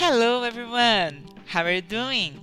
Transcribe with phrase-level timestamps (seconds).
[0.00, 1.24] Hello everyone!
[1.52, 2.38] How are you doing?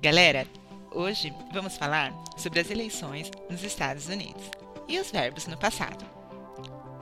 [0.00, 0.46] Galera,
[0.92, 4.44] hoje vamos falar sobre as eleições nos Estados Unidos
[4.86, 6.04] e os verbos no passado.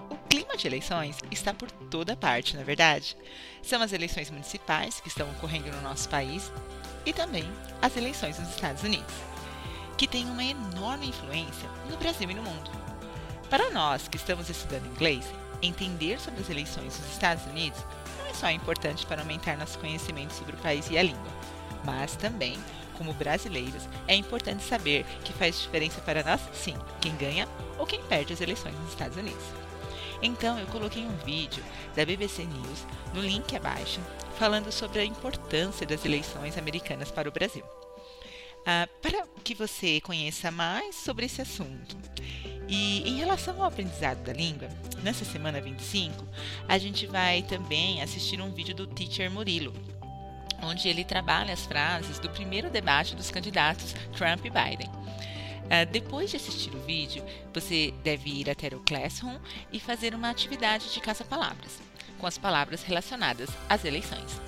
[0.09, 3.19] O clima de eleições está por toda parte, na é verdade.
[3.63, 6.51] São as eleições municipais que estão ocorrendo no nosso país
[7.05, 7.45] e também
[7.83, 9.15] as eleições nos Estados Unidos,
[9.99, 12.71] que têm uma enorme influência no Brasil e no mundo.
[13.51, 15.27] Para nós que estamos estudando inglês,
[15.61, 17.85] entender sobre as eleições nos Estados Unidos
[18.37, 21.33] só é importante para aumentar nosso conhecimento sobre o país e a língua,
[21.85, 22.59] mas também,
[22.97, 28.03] como brasileiros, é importante saber que faz diferença para nós, sim, quem ganha ou quem
[28.03, 29.45] perde as eleições nos Estados Unidos.
[30.23, 31.63] Então, eu coloquei um vídeo
[31.95, 34.01] da BBC News no link abaixo,
[34.39, 37.65] falando sobre a importância das eleições americanas para o Brasil.
[38.65, 41.97] Ah, para que você conheça mais sobre esse assunto
[42.69, 44.69] e em relação ao aprendizado da língua,
[45.03, 46.27] nessa semana 25,
[46.69, 49.73] a gente vai também assistir um vídeo do Teacher Murilo,
[50.63, 54.91] onde ele trabalha as frases do primeiro debate dos candidatos Trump e Biden.
[55.67, 59.39] Uh, depois de assistir o vídeo, você deve ir até o Classroom
[59.73, 61.81] e fazer uma atividade de caça-palavras,
[62.19, 64.41] com as palavras relacionadas às eleições.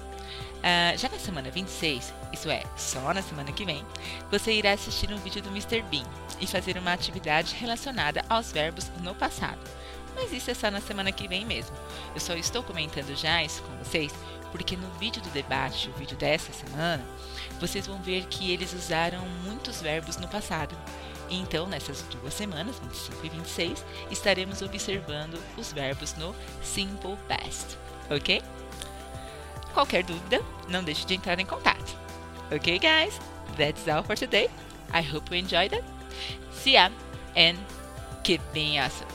[0.59, 3.85] Uh, já na semana 26, isso é, só na semana que vem,
[4.31, 5.83] você irá assistir um vídeo do Mr.
[5.83, 6.05] Bean
[6.41, 9.61] e fazer uma atividade relacionada aos verbos no passado.
[10.17, 11.77] Mas isso é só na semana que vem mesmo.
[12.13, 14.13] Eu só estou comentando já isso com vocês
[14.51, 17.05] porque no vídeo do debate, o vídeo dessa semana,
[17.61, 20.77] vocês vão ver que eles usaram muitos verbos no passado.
[21.31, 27.77] Então, nessas duas semanas, 25 e 26, estaremos observando os verbos no Simple Past,
[28.11, 28.43] ok?
[29.79, 31.97] Qualquer dúvida, não deixe de entrar em contato.
[32.51, 33.21] Ok, guys?
[33.57, 34.51] That's all for today.
[34.93, 35.85] I hope you enjoyed it.
[36.51, 36.91] See ya
[37.37, 37.57] and
[38.25, 39.07] keep being awesome.